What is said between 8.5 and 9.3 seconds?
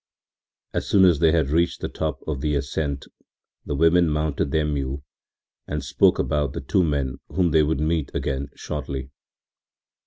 shortly.